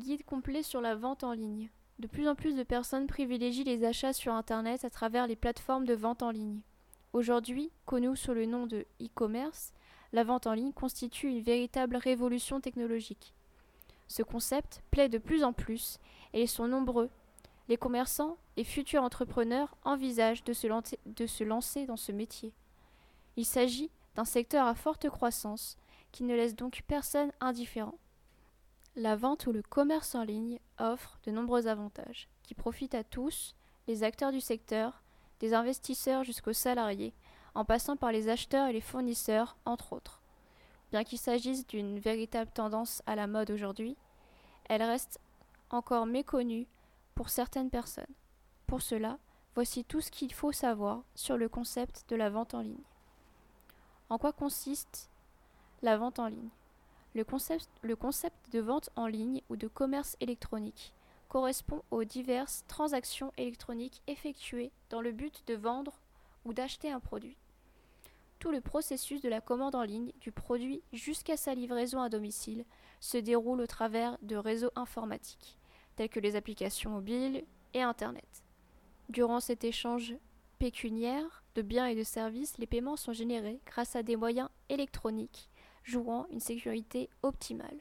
[0.00, 1.68] Guide complet sur la vente en ligne.
[1.98, 5.84] De plus en plus de personnes privilégient les achats sur Internet à travers les plateformes
[5.84, 6.60] de vente en ligne.
[7.12, 9.74] Aujourd'hui, connues sous le nom de e-commerce,
[10.14, 13.34] la vente en ligne constitue une véritable révolution technologique.
[14.08, 15.98] Ce concept plaît de plus en plus
[16.32, 17.10] et ils sont nombreux.
[17.68, 22.54] Les commerçants et futurs entrepreneurs envisagent de se lancer dans ce métier.
[23.36, 25.76] Il s'agit d'un secteur à forte croissance
[26.10, 27.98] qui ne laisse donc personne indifférent.
[28.96, 33.54] La vente ou le commerce en ligne offre de nombreux avantages qui profitent à tous,
[33.86, 35.02] les acteurs du secteur,
[35.38, 37.14] des investisseurs jusqu'aux salariés,
[37.54, 40.20] en passant par les acheteurs et les fournisseurs, entre autres.
[40.90, 43.96] Bien qu'il s'agisse d'une véritable tendance à la mode aujourd'hui,
[44.68, 45.20] elle reste
[45.70, 46.66] encore méconnue
[47.14, 48.04] pour certaines personnes.
[48.66, 49.18] Pour cela,
[49.54, 52.82] voici tout ce qu'il faut savoir sur le concept de la vente en ligne.
[54.08, 55.10] En quoi consiste
[55.82, 56.50] la vente en ligne?
[57.14, 60.94] Le concept, de vente en ligne ou de commerce électronique
[61.28, 66.00] correspond aux diverses transactions électroniques effectuées dans le but de vendre
[66.44, 67.36] ou d'acheter un produit.
[68.38, 72.64] Tout le processus de la commande en ligne du produit jusqu'à sa livraison à domicile
[72.98, 75.58] se déroule au travers de réseaux informatiques,
[75.96, 78.42] tels que les applications mobiles et Internet.
[79.08, 80.14] Durant cet échange
[80.58, 85.49] pécuniaire de biens et de services, les paiements sont générés grâce à des moyens électroniques
[85.82, 87.78] jouant une sécurité optimale.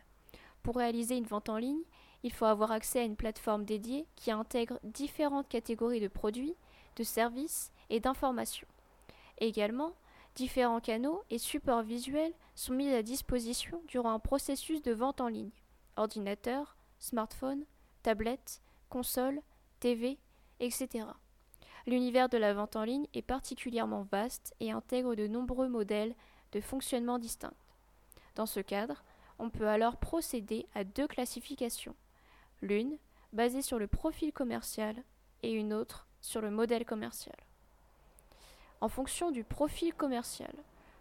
[0.63, 1.83] Pour réaliser une vente en ligne,
[2.23, 6.55] il faut avoir accès à une plateforme dédiée qui intègre différentes catégories de produits,
[6.95, 8.67] de services et d'informations.
[9.37, 9.93] Également,
[10.35, 15.27] différents canaux et supports visuels sont mis à disposition durant un processus de vente en
[15.27, 15.51] ligne.
[15.95, 17.63] Ordinateur, smartphone,
[18.03, 19.41] tablette, console,
[19.79, 20.17] TV,
[20.59, 21.05] etc.
[21.87, 26.15] L'univers de la vente en ligne est particulièrement vaste et intègre de nombreux modèles
[26.51, 27.53] de fonctionnement distincts.
[28.35, 29.03] Dans ce cadre,
[29.37, 31.95] on peut alors procéder à deux classifications.
[32.61, 32.97] L'une
[33.33, 34.95] basée sur le profil commercial
[35.43, 37.35] et une autre sur le modèle commercial.
[38.81, 40.53] En fonction du profil commercial.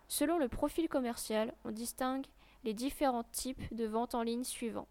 [0.09, 2.27] Selon le profil commercial, on distingue
[2.65, 4.89] les différents types de vente en ligne suivants.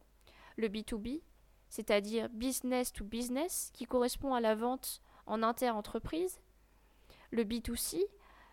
[0.57, 1.21] Le B2B,
[1.69, 6.39] c'est-à-dire business to business, qui correspond à la vente en inter-entreprise.
[7.31, 8.01] Le B2C,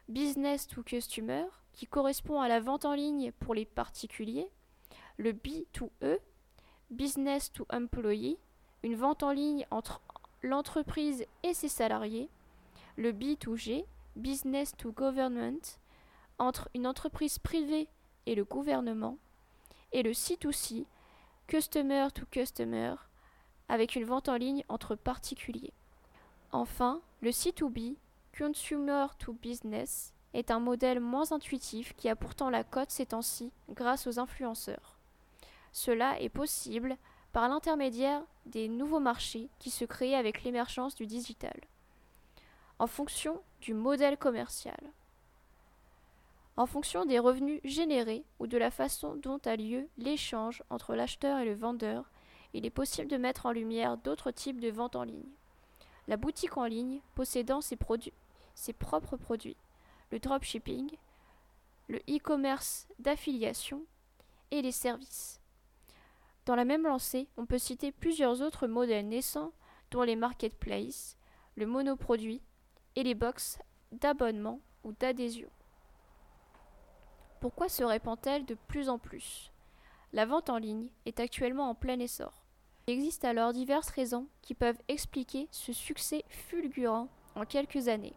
[0.09, 1.45] business to customer,
[1.75, 4.49] qui correspond à la vente en ligne pour les particuliers,
[5.17, 6.19] le B2E,
[6.91, 8.39] Business to Employee,
[8.83, 10.01] une vente en ligne entre
[10.43, 12.29] l'entreprise et ses salariés,
[12.97, 13.85] le B2G,
[14.17, 15.79] Business to Government,
[16.39, 17.89] entre une entreprise privée
[18.27, 19.19] et le gouvernement,
[19.93, 20.87] et le C2C,
[21.47, 22.95] Customer to Customer,
[23.69, 25.73] avec une vente en ligne entre particuliers.
[26.53, 27.97] Enfin, le C2B,
[28.37, 33.53] Consumer to Business, est un modèle moins intuitif qui a pourtant la cote ces temps-ci
[33.71, 34.99] grâce aux influenceurs.
[35.73, 36.97] Cela est possible
[37.33, 41.59] par l'intermédiaire des nouveaux marchés qui se créent avec l'émergence du digital,
[42.79, 44.79] en fonction du modèle commercial.
[46.57, 51.39] En fonction des revenus générés ou de la façon dont a lieu l'échange entre l'acheteur
[51.39, 52.11] et le vendeur,
[52.53, 55.33] il est possible de mettre en lumière d'autres types de ventes en ligne.
[56.07, 57.77] La boutique en ligne possédant ses,
[58.55, 59.57] ses propres produits
[60.11, 60.91] le dropshipping,
[61.89, 63.85] le e-commerce d'affiliation
[64.51, 65.41] et les services.
[66.47, 69.53] Dans la même lancée, on peut citer plusieurs autres modèles naissants,
[69.91, 71.17] dont les marketplaces,
[71.57, 72.43] le monoproduit
[72.97, 73.59] et les box
[73.93, 75.49] d'abonnement ou d'adhésion.
[77.41, 79.53] Pourquoi se répand-elle de plus en plus?
[80.13, 82.45] La vente en ligne est actuellement en plein essor.
[82.87, 88.15] Il existe alors diverses raisons qui peuvent expliquer ce succès fulgurant en quelques années.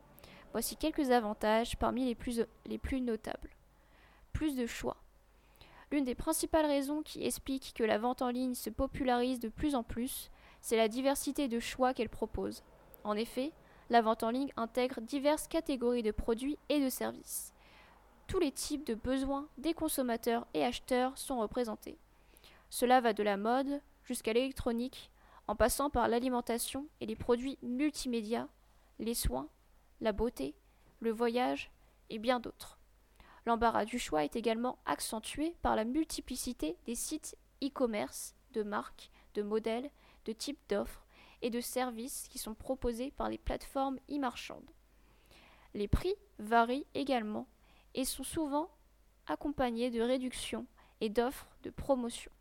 [0.58, 3.52] Voici quelques avantages parmi les plus, les plus notables.
[4.34, 4.98] Plus de choix.
[5.92, 9.76] L'une des principales raisons qui explique que la vente en ligne se popularise de plus
[9.76, 12.64] en plus, c'est la diversité de choix qu'elle propose.
[13.04, 13.52] En effet,
[13.92, 17.54] la vente en ligne intègre diverses catégories de produits et de services.
[18.26, 22.00] Tous les types de besoins des consommateurs et acheteurs sont représentés.
[22.72, 25.12] Cela va de la mode jusqu'à l'électronique,
[25.46, 28.48] en passant par l'alimentation et les produits multimédia,
[28.98, 29.50] les soins,
[30.02, 30.56] la beauté,
[31.00, 31.72] le voyage
[32.10, 32.80] et bien d'autres.
[33.46, 39.42] L'embarras du choix est également accentué par la multiplicité des sites e-commerce, de marques, de
[39.42, 39.90] modèles,
[40.26, 41.06] de types d'offres
[41.42, 44.72] et de services qui sont proposés par les plateformes e-marchandes.
[45.74, 47.48] Les prix varient également
[47.94, 48.70] et sont souvent
[49.28, 50.66] accompagnés de réductions
[51.02, 52.32] et d'offres de promotion.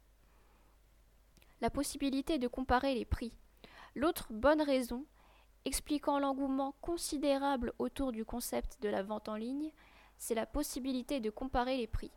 [1.60, 3.32] La possibilité de comparer les prix.
[3.94, 5.04] L'autre bonne raison
[5.66, 9.72] expliquant l'engouement considérable autour du concept de la vente en ligne,
[10.16, 12.12] c'est la possibilité de comparer les prix.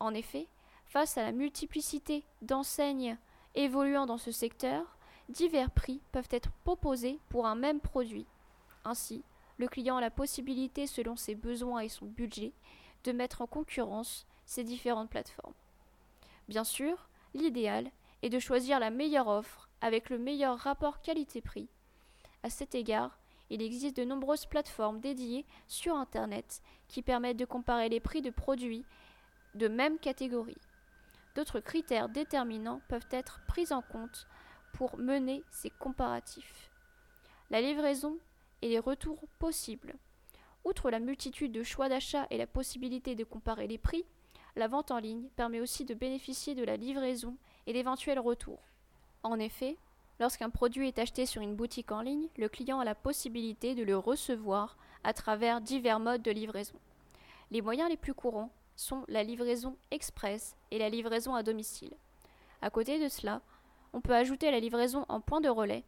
[0.00, 0.48] En effet,
[0.84, 3.16] face à la multiplicité d'enseignes
[3.54, 4.98] Évoluant dans ce secteur,
[5.30, 8.26] divers prix peuvent être proposés pour un même produit.
[8.84, 9.24] Ainsi,
[9.56, 12.52] le client a la possibilité, selon ses besoins et son budget,
[13.04, 15.54] de mettre en concurrence ces différentes plateformes.
[16.48, 17.90] Bien sûr, l'idéal
[18.22, 21.70] est de choisir la meilleure offre avec le meilleur rapport qualité-prix.
[22.46, 23.18] À cet égard,
[23.50, 28.30] il existe de nombreuses plateformes dédiées sur Internet qui permettent de comparer les prix de
[28.30, 28.84] produits
[29.56, 30.60] de même catégorie.
[31.34, 34.28] D'autres critères déterminants peuvent être pris en compte
[34.74, 36.70] pour mener ces comparatifs.
[37.50, 38.16] La livraison
[38.62, 39.96] et les retours possibles.
[40.64, 44.04] Outre la multitude de choix d'achat et la possibilité de comparer les prix,
[44.54, 48.62] la vente en ligne permet aussi de bénéficier de la livraison et d'éventuels retours.
[49.24, 49.76] En effet,
[50.18, 53.82] lorsqu'un produit est acheté sur une boutique en ligne, le client a la possibilité de
[53.82, 56.78] le recevoir à travers divers modes de livraison.
[57.50, 61.94] Les moyens les plus courants sont la livraison express et la livraison à domicile.
[62.62, 63.40] À côté de cela,
[63.92, 65.84] on peut ajouter la livraison en point de relais,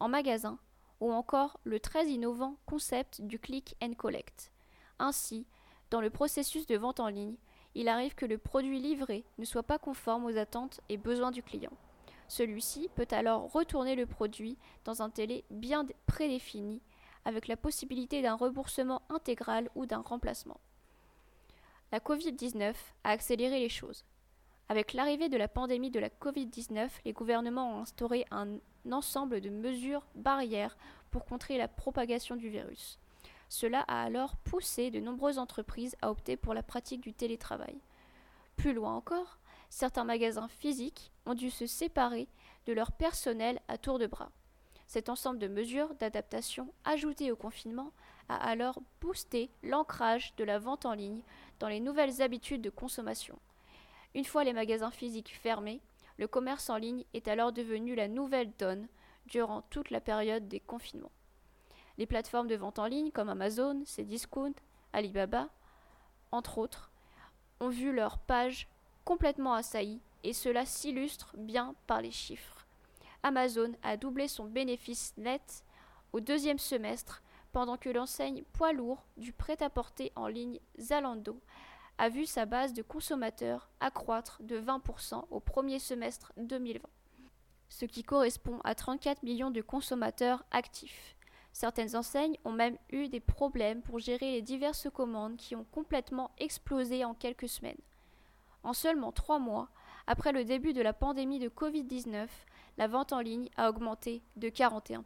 [0.00, 0.58] en magasin
[1.00, 4.52] ou encore le très innovant concept du click and collect.
[4.98, 5.46] Ainsi,
[5.90, 7.36] dans le processus de vente en ligne,
[7.74, 11.42] il arrive que le produit livré ne soit pas conforme aux attentes et besoins du
[11.42, 11.72] client.
[12.28, 16.80] Celui-ci peut alors retourner le produit dans un délai bien prédéfini,
[17.24, 20.60] avec la possibilité d'un remboursement intégral ou d'un remplacement.
[21.92, 22.74] La Covid-19
[23.04, 24.04] a accéléré les choses.
[24.68, 28.58] Avec l'arrivée de la pandémie de la Covid-19, les gouvernements ont instauré un
[28.90, 30.76] ensemble de mesures barrières
[31.10, 32.98] pour contrer la propagation du virus.
[33.48, 37.76] Cela a alors poussé de nombreuses entreprises à opter pour la pratique du télétravail.
[38.56, 39.38] Plus loin encore,
[39.74, 42.28] certains magasins physiques ont dû se séparer
[42.66, 44.30] de leur personnel à tour de bras.
[44.86, 47.90] Cet ensemble de mesures d'adaptation ajoutées au confinement
[48.28, 51.22] a alors boosté l'ancrage de la vente en ligne
[51.58, 53.36] dans les nouvelles habitudes de consommation.
[54.14, 55.80] Une fois les magasins physiques fermés,
[56.18, 58.86] le commerce en ligne est alors devenu la nouvelle donne
[59.26, 61.10] durant toute la période des confinements.
[61.98, 64.54] Les plateformes de vente en ligne comme Amazon, Cdiscount,
[64.92, 65.48] Alibaba,
[66.30, 66.92] entre autres,
[67.58, 68.68] ont vu leurs pages
[69.04, 72.66] complètement assaillies et cela s'illustre bien par les chiffres.
[73.22, 75.64] Amazon a doublé son bénéfice net
[76.12, 77.22] au deuxième semestre
[77.52, 81.40] pendant que l'enseigne poids lourd du prêt-à-porter en ligne Zalando
[81.98, 86.80] a vu sa base de consommateurs accroître de 20% au premier semestre 2020,
[87.68, 91.16] ce qui correspond à 34 millions de consommateurs actifs.
[91.52, 96.32] Certaines enseignes ont même eu des problèmes pour gérer les diverses commandes qui ont complètement
[96.38, 97.78] explosé en quelques semaines.
[98.64, 99.68] En seulement trois mois,
[100.06, 102.28] après le début de la pandémie de Covid-19,
[102.78, 105.02] la vente en ligne a augmenté de 41%.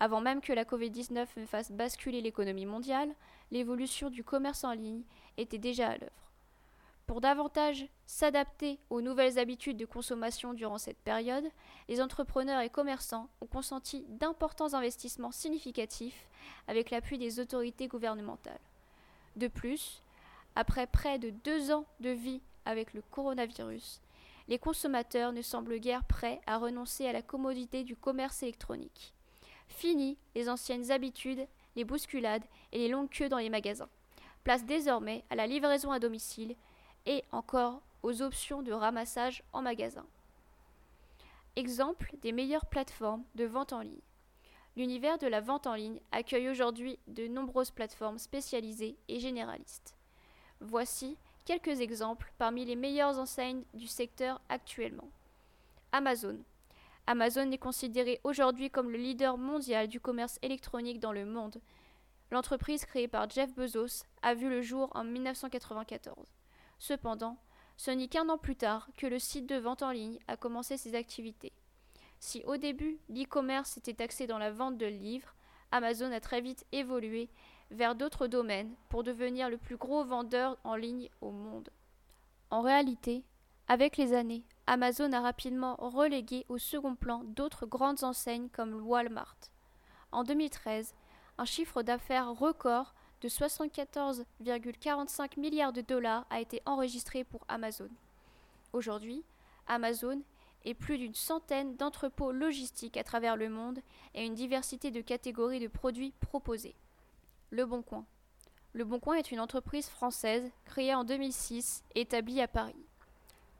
[0.00, 3.14] Avant même que la Covid-19 ne fasse basculer l'économie mondiale,
[3.50, 5.02] l'évolution du commerce en ligne
[5.38, 6.12] était déjà à l'œuvre.
[7.06, 11.44] Pour davantage s'adapter aux nouvelles habitudes de consommation durant cette période,
[11.88, 16.28] les entrepreneurs et commerçants ont consenti d'importants investissements significatifs
[16.66, 18.60] avec l'appui des autorités gouvernementales.
[19.36, 20.02] De plus,
[20.56, 24.00] après près de deux ans de vie avec le coronavirus,
[24.48, 29.14] les consommateurs ne semblent guère prêts à renoncer à la commodité du commerce électronique.
[29.68, 31.46] Fini les anciennes habitudes,
[31.76, 33.88] les bousculades et les longues queues dans les magasins.
[34.44, 36.54] Place désormais à la livraison à domicile
[37.06, 40.06] et encore aux options de ramassage en magasin.
[41.56, 44.00] Exemple des meilleures plateformes de vente en ligne.
[44.76, 49.94] L'univers de la vente en ligne accueille aujourd'hui de nombreuses plateformes spécialisées et généralistes.
[50.60, 55.10] Voici quelques exemples parmi les meilleures enseignes du secteur actuellement.
[55.92, 56.38] Amazon.
[57.06, 61.60] Amazon est considéré aujourd'hui comme le leader mondial du commerce électronique dans le monde.
[62.30, 66.16] L'entreprise créée par Jeff Bezos a vu le jour en 1994.
[66.78, 67.36] Cependant,
[67.76, 70.76] ce n'est qu'un an plus tard que le site de vente en ligne a commencé
[70.76, 71.52] ses activités.
[72.20, 75.34] Si au début l'e-commerce était axé dans la vente de livres,
[75.72, 77.28] Amazon a très vite évolué
[77.74, 81.68] vers d'autres domaines pour devenir le plus gros vendeur en ligne au monde.
[82.50, 83.24] En réalité,
[83.68, 89.36] avec les années, Amazon a rapidement relégué au second plan d'autres grandes enseignes comme Walmart.
[90.12, 90.94] En 2013,
[91.38, 97.88] un chiffre d'affaires record de 74,45 milliards de dollars a été enregistré pour Amazon.
[98.72, 99.24] Aujourd'hui,
[99.66, 100.22] Amazon
[100.64, 103.80] est plus d'une centaine d'entrepôts logistiques à travers le monde
[104.14, 106.74] et une diversité de catégories de produits proposés.
[107.50, 108.04] Le Bon Coin.
[108.72, 112.86] Le Bon Coin est une entreprise française créée en 2006 et établie à Paris.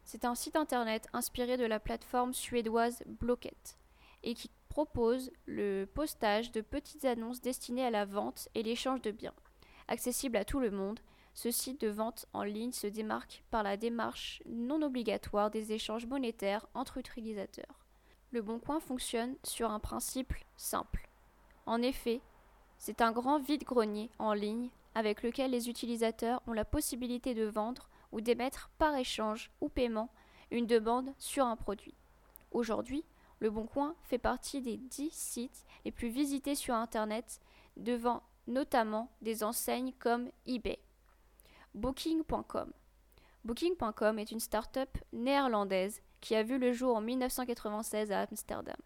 [0.05, 3.79] C'est un site internet inspiré de la plateforme suédoise Blocket
[4.23, 9.13] et qui propose le postage de petites annonces destinées à la vente et l'échange de
[9.13, 9.35] biens
[9.89, 11.01] accessible à tout le monde,
[11.37, 16.07] Ce site de vente en ligne se démarque par la démarche non obligatoire des échanges
[16.07, 17.85] monétaires entre utilisateurs.
[18.31, 21.09] Le Bon Coin fonctionne sur un principe simple.
[21.67, 22.21] En effet,
[22.79, 27.89] c'est un grand vide-grenier en ligne avec lequel les utilisateurs ont la possibilité de vendre
[28.13, 30.11] ou d'émettre par échange ou paiement
[30.51, 31.95] une demande sur un produit.
[32.53, 33.05] Aujourd'hui,
[33.41, 37.41] Le Bon Coin fait partie des 10 sites les plus visités sur Internet,
[37.77, 40.79] devant notamment des enseignes comme eBay.
[41.75, 42.73] Booking.com.
[43.45, 48.77] Booking.com est une start-up néerlandaise qui a vu le jour en 1996 à Amsterdam.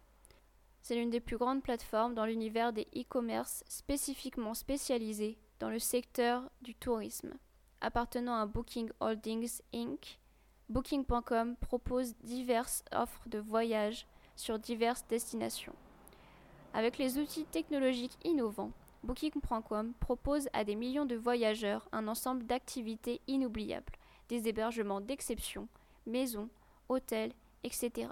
[0.89, 6.49] C'est l'une des plus grandes plateformes dans l'univers des e-commerce spécifiquement spécialisées dans le secteur
[6.63, 7.35] du tourisme.
[7.79, 10.19] Appartenant à Booking Holdings Inc.,
[10.67, 15.75] Booking.com propose diverses offres de voyage sur diverses destinations.
[16.73, 18.71] Avec les outils technologiques innovants,
[19.03, 23.93] Booking.com propose à des millions de voyageurs un ensemble d'activités inoubliables,
[24.27, 25.67] des hébergements d'exception,
[26.07, 26.49] maisons,
[26.89, 28.07] hôtels, etc.,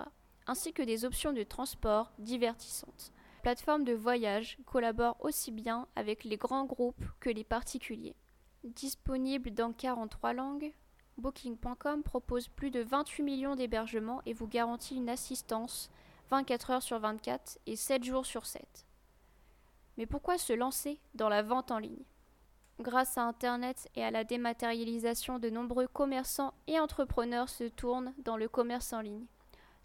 [0.47, 3.11] ainsi que des options de transport divertissantes.
[3.37, 8.15] La plateforme de voyage collabore aussi bien avec les grands groupes que les particuliers.
[8.63, 10.73] Disponible dans 43 langues,
[11.17, 15.89] Booking.com propose plus de 28 millions d'hébergements et vous garantit une assistance
[16.29, 18.85] 24 heures sur 24 et 7 jours sur 7.
[19.97, 22.03] Mais pourquoi se lancer dans la vente en ligne?
[22.79, 28.37] Grâce à Internet et à la dématérialisation, de nombreux commerçants et entrepreneurs se tournent dans
[28.37, 29.25] le commerce en ligne.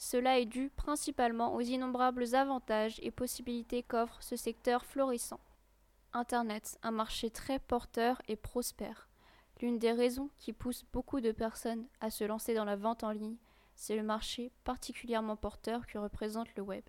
[0.05, 5.39] Cela est dû principalement aux innombrables avantages et possibilités qu'offre ce secteur florissant.
[6.13, 9.09] Internet, un marché très porteur et prospère.
[9.61, 13.13] L'une des raisons qui pousse beaucoup de personnes à se lancer dans la vente en
[13.13, 13.37] ligne,
[13.77, 16.83] c'est le marché particulièrement porteur que représente le web.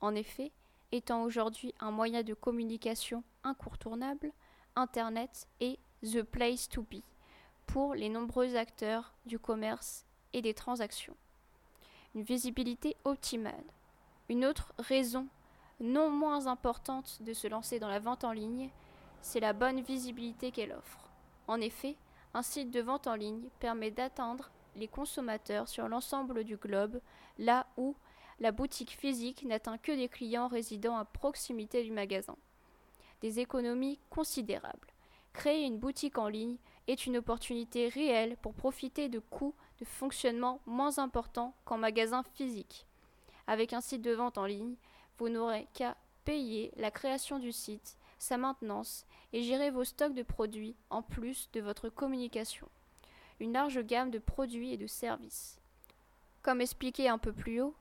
[0.00, 0.50] En effet,
[0.90, 4.32] étant aujourd'hui un moyen de communication incontournable,
[4.74, 7.02] Internet est the place to be
[7.66, 11.16] pour les nombreux acteurs du commerce et des transactions.
[12.14, 13.64] Une visibilité optimale.
[14.28, 15.28] Une autre raison
[15.80, 18.70] non moins importante de se lancer dans la vente en ligne,
[19.20, 21.10] c'est la bonne visibilité qu'elle offre.
[21.46, 21.96] En effet,
[22.34, 27.00] un site de vente en ligne permet d'atteindre les consommateurs sur l'ensemble du globe,
[27.38, 27.94] là où
[28.40, 32.36] la boutique physique n'atteint que des clients résidant à proximité du magasin.
[33.20, 34.92] Des économies considérables.
[35.32, 40.60] Créer une boutique en ligne est une opportunité réelle pour profiter de coûts de fonctionnement
[40.66, 42.86] moins importants qu'en magasin physique.
[43.46, 44.74] Avec un site de vente en ligne,
[45.18, 50.22] vous n'aurez qu'à payer la création du site, sa maintenance et gérer vos stocks de
[50.22, 52.68] produits en plus de votre communication.
[53.40, 55.60] Une large gamme de produits et de services.
[56.42, 57.74] Comme expliqué un peu plus haut,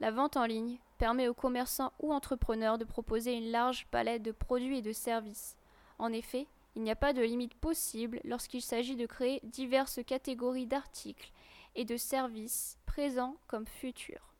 [0.00, 4.32] la vente en ligne permet aux commerçants ou entrepreneurs de proposer une large palette de
[4.32, 5.56] produits et de services.
[5.98, 6.46] En effet,
[6.78, 11.32] il n'y a pas de limite possible lorsqu'il s'agit de créer diverses catégories d'articles
[11.74, 14.32] et de services présents comme futurs.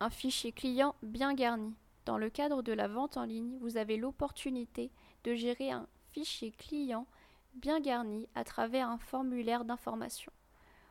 [0.00, 1.72] Un fichier client bien garni.
[2.04, 4.90] Dans le cadre de la vente en ligne, vous avez l'opportunité
[5.22, 7.06] de gérer un fichier client
[7.54, 10.32] bien garni à travers un formulaire d'information.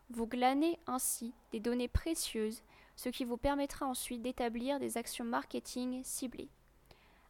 [0.09, 2.63] Vous glanez ainsi des données précieuses
[2.95, 6.49] ce qui vous permettra ensuite d'établir des actions marketing ciblées.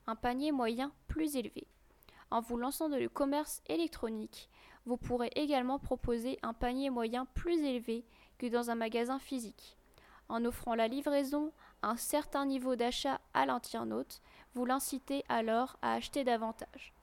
[0.06, 1.66] Un panier moyen plus élevé.
[2.32, 4.50] En vous lançant dans le commerce électronique,
[4.86, 8.06] vous pourrez également proposer un panier moyen plus élevé
[8.38, 9.78] que dans un magasin physique.
[10.30, 14.22] En offrant la livraison à un certain niveau d'achat à l'internaute,
[14.56, 16.94] vous l'incitez alors à acheter davantage.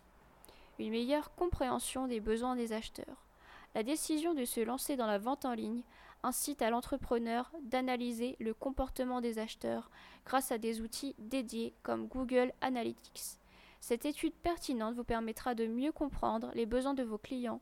[0.79, 3.27] Une meilleure compréhension des besoins des acheteurs.
[3.75, 5.83] La décision de se lancer dans la vente en ligne
[6.23, 9.91] incite à l'entrepreneur d'analyser le comportement des acheteurs
[10.25, 13.38] grâce à des outils dédiés comme Google Analytics.
[13.81, 17.61] Cette étude pertinente vous permettra de mieux comprendre les besoins de vos clients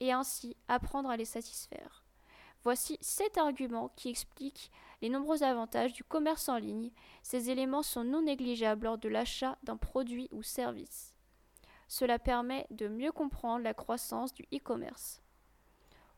[0.00, 2.04] et ainsi apprendre à les satisfaire.
[2.64, 6.90] Voici sept arguments qui expliquent les nombreux avantages du commerce en ligne.
[7.22, 11.14] Ces éléments sont non négligeables lors de l'achat d'un produit ou service.
[11.86, 15.22] Cela permet de mieux comprendre la croissance du e-commerce.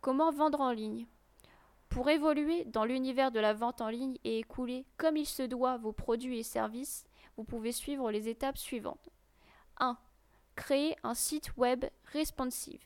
[0.00, 1.06] Comment vendre en ligne?
[1.90, 5.76] Pour évoluer dans l'univers de la vente en ligne et écouler comme il se doit
[5.76, 7.04] vos produits et services,
[7.36, 9.10] vous pouvez suivre les étapes suivantes.
[9.80, 9.98] 1.
[10.56, 12.82] Créer un site web responsive.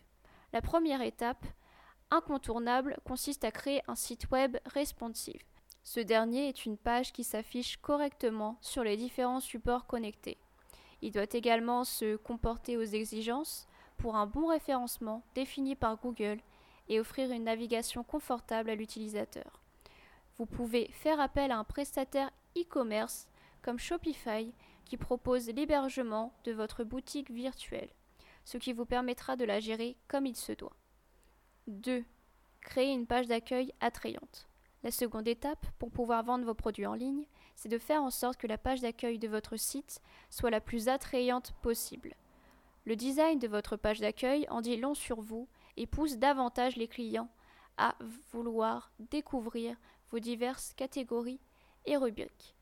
[0.52, 1.44] La première étape,
[2.10, 5.42] incontournable, consiste à créer un site web responsive.
[5.82, 10.38] Ce dernier est une page qui s'affiche correctement sur les différents supports connectés.
[11.02, 13.66] Il doit également se comporter aux exigences
[13.98, 16.38] pour un bon référencement défini par Google
[16.88, 19.60] et offrir une navigation confortable à l'utilisateur.
[20.38, 23.28] Vous pouvez faire appel à un prestataire e-commerce
[23.62, 24.52] comme Shopify
[24.84, 27.90] qui propose l'hébergement de votre boutique virtuelle,
[28.44, 30.76] ce qui vous permettra de la gérer comme il se doit.
[31.66, 32.04] 2.
[32.60, 34.48] Créer une page d'accueil attrayante.
[34.82, 37.26] La seconde étape, pour pouvoir vendre vos produits en ligne,
[37.56, 40.88] c'est de faire en sorte que la page d'accueil de votre site soit la plus
[40.88, 42.14] attrayante possible.
[42.84, 45.48] Le design de votre page d'accueil en dit long sur vous
[45.78, 47.30] et pousse davantage les clients
[47.78, 47.96] à
[48.30, 49.76] vouloir découvrir
[50.10, 51.40] vos diverses catégories
[51.86, 52.53] et rubriques.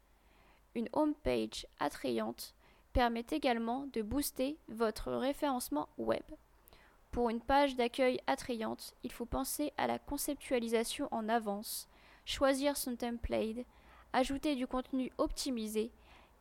[0.75, 2.55] Une home page attrayante
[2.93, 6.23] permet également de booster votre référencement web.
[7.11, 11.89] Pour une page d'accueil attrayante, il faut penser à la conceptualisation en avance,
[12.25, 13.67] choisir son template,
[14.15, 15.91] ajouter du contenu optimisé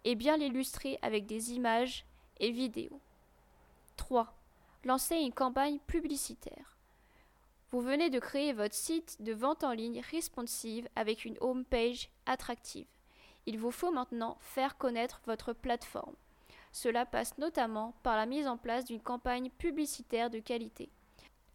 [0.05, 2.05] et bien l'illustrer avec des images
[2.39, 3.01] et vidéos.
[3.97, 4.33] 3.
[4.85, 6.77] Lancer une campagne publicitaire.
[7.71, 12.09] Vous venez de créer votre site de vente en ligne responsive avec une home page
[12.25, 12.87] attractive.
[13.45, 16.15] Il vous faut maintenant faire connaître votre plateforme.
[16.71, 20.89] Cela passe notamment par la mise en place d'une campagne publicitaire de qualité.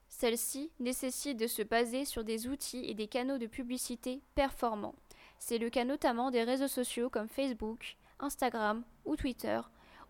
[0.09, 4.95] Celle-ci nécessite de se baser sur des outils et des canaux de publicité performants.
[5.39, 9.61] C'est le cas notamment des réseaux sociaux comme Facebook, Instagram ou Twitter,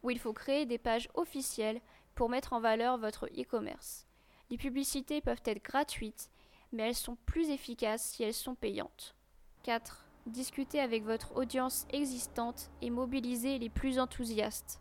[0.03, 1.81] où il faut créer des pages officielles
[2.15, 4.07] pour mettre en valeur votre e-commerce.
[4.51, 6.31] Les publicités peuvent être gratuites,
[6.73, 9.15] mais elles sont plus efficaces si elles sont payantes.
[9.65, 10.06] 4.
[10.27, 14.81] Discuter avec votre audience existante et mobiliser les plus enthousiastes.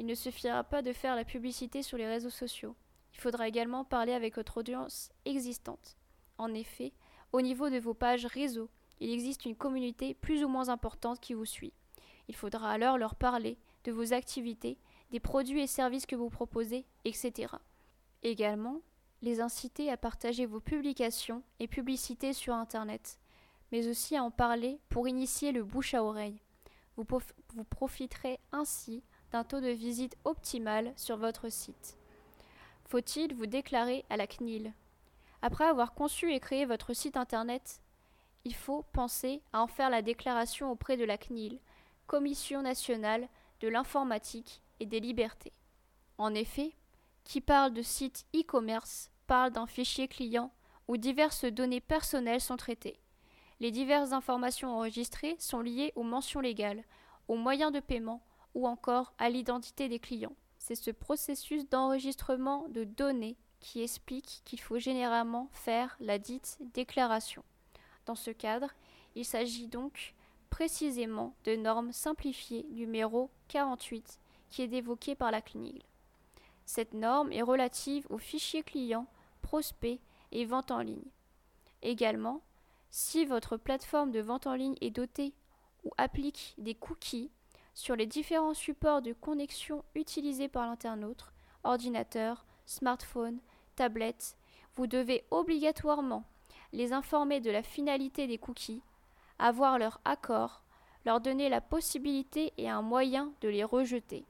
[0.00, 2.74] Il ne suffira pas de faire la publicité sur les réseaux sociaux.
[3.14, 5.96] Il faudra également parler avec votre audience existante.
[6.36, 6.92] En effet,
[7.32, 11.34] au niveau de vos pages réseau, il existe une communauté plus ou moins importante qui
[11.34, 11.72] vous suit.
[12.26, 14.78] Il faudra alors leur parler de vos activités,
[15.12, 17.54] des produits et services que vous proposez, etc.
[18.24, 18.80] Également,
[19.22, 23.20] les inciter à partager vos publications et publicités sur Internet,
[23.72, 26.40] mais aussi à en parler pour initier le bouche à oreille.
[26.96, 27.06] Vous,
[27.64, 31.96] profiterez ainsi d'un taux de visite optimal sur votre site.
[32.86, 34.72] Faut-il vous déclarer à la CNIL?
[35.42, 37.80] Après avoir conçu et créé votre site internet,
[38.44, 41.58] il faut penser à en faire la déclaration auprès de la CNIL,
[42.06, 43.28] Commission nationale
[43.60, 45.52] de l'informatique et des libertés.
[46.18, 46.74] En effet,
[47.24, 50.52] qui parle de site e-commerce parle d'un fichier client
[50.88, 52.98] où diverses données personnelles sont traitées.
[53.60, 56.82] Les diverses informations enregistrées sont liées aux mentions légales,
[57.28, 58.22] aux moyens de paiement,
[58.54, 60.34] ou encore à l'identité des clients.
[60.58, 67.44] C'est ce processus d'enregistrement de données qui explique qu'il faut généralement faire la dite déclaration.
[68.06, 68.70] Dans ce cadre,
[69.14, 70.14] il s'agit donc
[70.48, 74.18] précisément de normes simplifiées numéro 48
[74.48, 75.82] qui est évoquée par la CNIL.
[76.64, 79.06] Cette norme est relative aux fichiers clients,
[79.42, 80.00] prospects
[80.32, 81.10] et ventes en ligne.
[81.82, 82.42] Également,
[82.90, 85.32] si votre plateforme de vente en ligne est dotée
[85.84, 87.30] ou applique des cookies,
[87.74, 91.24] sur les différents supports de connexion utilisés par l'internaute,
[91.64, 93.38] ordinateur, smartphone,
[93.76, 94.36] tablette,
[94.74, 96.24] vous devez obligatoirement
[96.72, 98.82] les informer de la finalité des cookies,
[99.38, 100.62] avoir leur accord,
[101.04, 104.24] leur donner la possibilité et un moyen de les rejeter.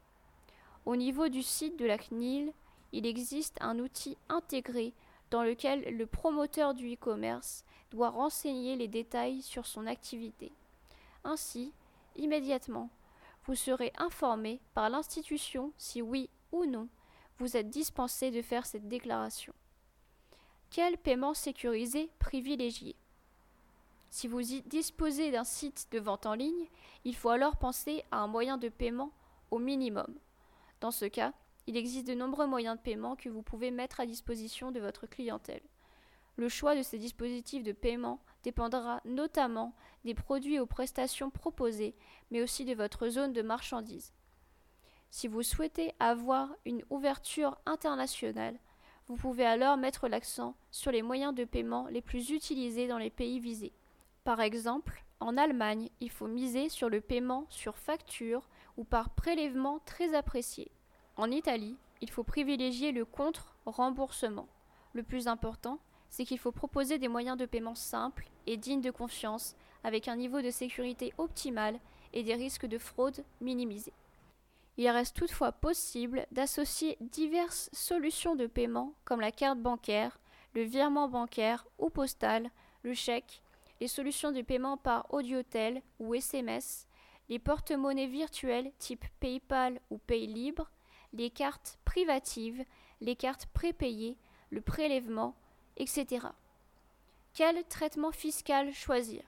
[0.86, 2.52] Au niveau du site de la CNIL,
[2.92, 4.94] il existe un outil intégré
[5.30, 10.52] dans lequel le promoteur du e-commerce doit renseigner les détails sur son activité.
[11.24, 11.72] Ainsi,
[12.16, 12.90] immédiatement,
[13.44, 16.88] vous serez informé par l'institution si oui ou non
[17.38, 19.54] vous êtes dispensé de faire cette déclaration.
[20.68, 22.94] Quel paiement sécurisé privilégié
[24.10, 26.68] Si vous disposez d'un site de vente en ligne,
[27.04, 29.10] il faut alors penser à un moyen de paiement
[29.50, 30.14] au minimum.
[30.82, 31.32] Dans ce cas,
[31.66, 35.06] il existe de nombreux moyens de paiement que vous pouvez mettre à disposition de votre
[35.06, 35.62] clientèle.
[36.40, 39.74] Le choix de ces dispositifs de paiement dépendra notamment
[40.06, 41.94] des produits aux prestations proposées,
[42.30, 44.14] mais aussi de votre zone de marchandises.
[45.10, 48.58] Si vous souhaitez avoir une ouverture internationale,
[49.06, 53.10] vous pouvez alors mettre l'accent sur les moyens de paiement les plus utilisés dans les
[53.10, 53.74] pays visés.
[54.24, 58.48] Par exemple, en Allemagne, il faut miser sur le paiement sur facture
[58.78, 60.72] ou par prélèvement très apprécié.
[61.16, 64.48] En Italie, il faut privilégier le contre-remboursement.
[64.94, 68.90] Le plus important, c'est qu'il faut proposer des moyens de paiement simples et dignes de
[68.90, 71.78] confiance, avec un niveau de sécurité optimal
[72.12, 73.94] et des risques de fraude minimisés.
[74.76, 80.18] Il reste toutefois possible d'associer diverses solutions de paiement comme la carte bancaire,
[80.54, 82.50] le virement bancaire ou postal,
[82.82, 83.42] le chèque,
[83.80, 86.86] les solutions de paiement par audiotel ou SMS,
[87.28, 90.70] les porte-monnaies virtuelles type PayPal ou PayLibre,
[91.12, 92.64] les cartes privatives,
[93.00, 94.18] les cartes prépayées,
[94.50, 95.34] le prélèvement,
[95.80, 96.26] etc.
[97.32, 99.22] Quel traitement fiscal choisir?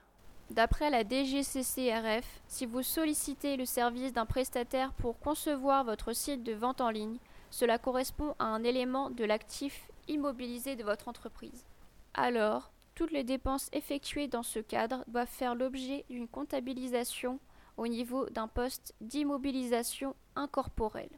[0.51, 6.53] D'après la DGCCRF, si vous sollicitez le service d'un prestataire pour concevoir votre site de
[6.53, 7.17] vente en ligne,
[7.49, 11.65] cela correspond à un élément de l'actif immobilisés de votre entreprise.
[12.13, 17.39] Alors, toutes les dépenses effectuées dans ce cadre doivent faire l'objet d'une comptabilisation
[17.77, 21.09] au niveau d'un poste d'immobilisation incorporelle.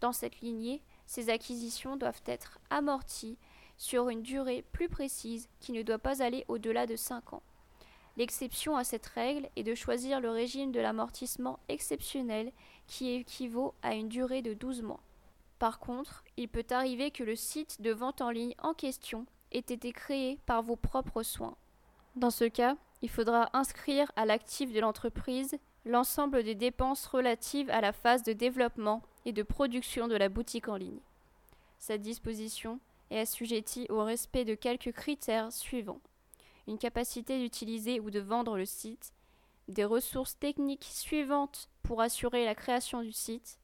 [0.00, 3.38] Dans cette lignée, ces acquisitions doivent être amorties
[3.76, 7.42] sur une durée plus précise qui ne doit pas aller au-delà de 5 ans.
[8.16, 12.52] L'exception à cette règle est de choisir le régime de l'amortissement exceptionnel
[12.86, 15.00] qui équivaut à une durée de 12 mois.
[15.58, 19.58] Par contre, il peut arriver que le site de vente en ligne en question ait
[19.58, 21.56] été créé par vos propres soins.
[22.16, 27.80] Dans ce cas, il faudra inscrire à l'actif de l'entreprise l'ensemble des dépenses relatives à
[27.80, 31.00] la phase de développement et de production de la boutique en ligne.
[31.78, 32.78] Cette disposition
[33.14, 36.00] est assujettie au respect de quelques critères suivants
[36.66, 39.12] une capacité d'utiliser ou de vendre le site,
[39.68, 43.58] des ressources techniques suivantes pour assurer la création du site,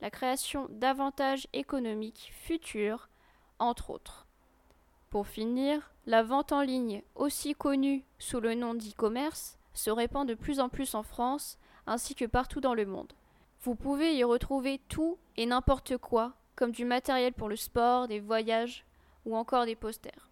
[0.00, 3.08] la création d'avantages économiques futurs,
[3.58, 4.26] entre autres.
[5.10, 10.34] Pour finir, la vente en ligne, aussi connue sous le nom d'e-commerce, se répand de
[10.34, 13.12] plus en plus en France ainsi que partout dans le monde.
[13.62, 18.18] Vous pouvez y retrouver tout et n'importe quoi, comme du matériel pour le sport, des
[18.18, 18.84] voyages
[19.24, 20.27] ou encore des posters.